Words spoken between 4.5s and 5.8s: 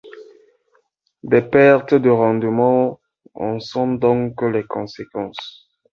conséquences.